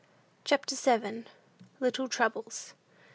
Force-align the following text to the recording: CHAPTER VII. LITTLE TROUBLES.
CHAPTER 0.45 0.75
VII. 0.75 1.25
LITTLE 1.79 2.07
TROUBLES. 2.07 2.73